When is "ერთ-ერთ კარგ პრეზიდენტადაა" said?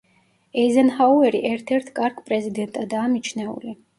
1.51-3.13